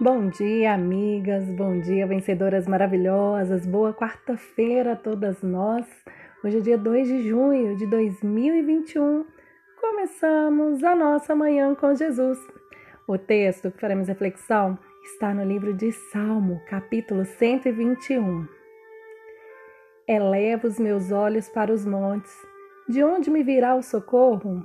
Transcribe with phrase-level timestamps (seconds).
[0.00, 5.86] Bom dia, amigas, bom dia, vencedoras maravilhosas, boa quarta-feira a todas nós.
[6.42, 9.24] Hoje é dia 2 de junho de 2021.
[9.80, 12.36] Começamos a nossa manhã com Jesus.
[13.06, 18.48] O texto que faremos reflexão está no livro de Salmo, capítulo 121.
[20.08, 22.34] Eleva os meus olhos para os montes.
[22.88, 24.60] De onde me virá o socorro?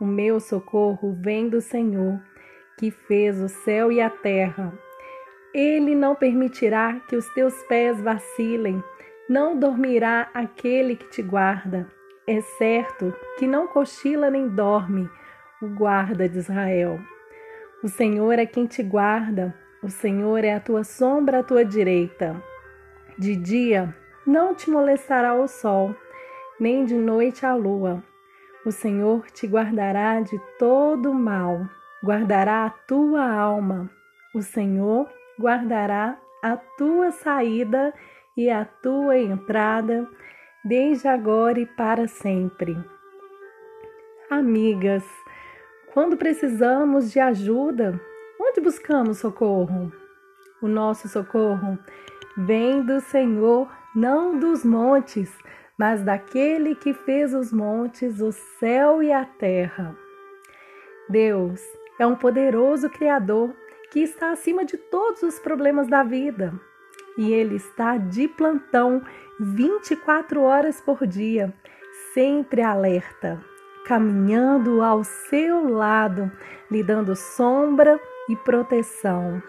[0.00, 2.18] O meu socorro vem do Senhor
[2.82, 4.76] que fez o céu e a terra.
[5.54, 8.82] Ele não permitirá que os teus pés vacilem,
[9.28, 11.88] não dormirá aquele que te guarda.
[12.26, 15.08] É certo que não cochila nem dorme
[15.62, 16.98] o guarda de Israel.
[17.84, 22.34] O Senhor é quem te guarda, o Senhor é a tua sombra à tua direita.
[23.16, 23.94] De dia
[24.26, 25.94] não te molestará o sol,
[26.58, 28.02] nem de noite a lua.
[28.66, 31.64] O Senhor te guardará de todo mal
[32.04, 33.90] guardará a tua alma.
[34.34, 37.94] O Senhor guardará a tua saída
[38.36, 40.08] e a tua entrada,
[40.64, 42.76] desde agora e para sempre.
[44.30, 45.04] Amigas,
[45.92, 48.00] quando precisamos de ajuda,
[48.40, 49.92] onde buscamos socorro?
[50.60, 51.78] O nosso socorro
[52.36, 55.30] vem do Senhor, não dos montes,
[55.78, 59.94] mas daquele que fez os montes, o céu e a terra.
[61.08, 61.60] Deus
[61.98, 63.54] é um poderoso Criador
[63.90, 66.52] que está acima de todos os problemas da vida.
[67.16, 69.02] E Ele está de plantão
[69.38, 71.52] 24 horas por dia,
[72.14, 73.42] sempre alerta,
[73.84, 76.30] caminhando ao seu lado,
[76.70, 79.42] lhe dando sombra e proteção.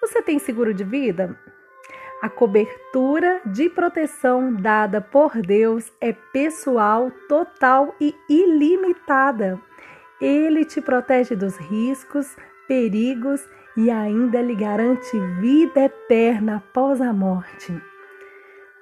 [0.00, 1.38] Você tem seguro de vida?
[2.20, 9.60] A cobertura de proteção dada por Deus é pessoal, total e ilimitada.
[10.20, 17.80] Ele te protege dos riscos, perigos e ainda lhe garante vida eterna após a morte.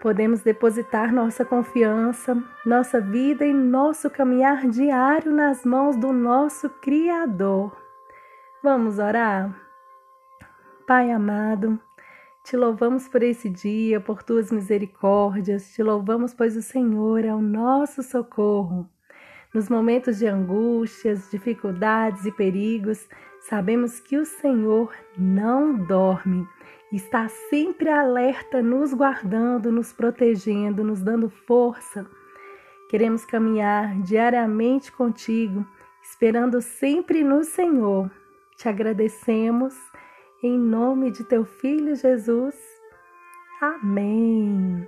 [0.01, 7.77] Podemos depositar nossa confiança, nossa vida e nosso caminhar diário nas mãos do nosso Criador.
[8.63, 9.55] Vamos orar?
[10.87, 11.79] Pai amado,
[12.45, 17.41] te louvamos por esse dia, por tuas misericórdias, te louvamos, pois o Senhor é o
[17.43, 18.89] nosso socorro.
[19.57, 23.09] Nos momentos de angústias, dificuldades e perigos,
[23.41, 26.47] sabemos que o Senhor não dorme,
[26.93, 32.07] está sempre alerta, nos guardando, nos protegendo, nos dando força.
[32.91, 35.67] Queremos caminhar diariamente contigo,
[36.03, 38.11] esperando sempre no Senhor.
[38.59, 39.75] Te agradecemos
[40.43, 42.55] em nome de teu filho Jesus.
[43.63, 44.87] Amém.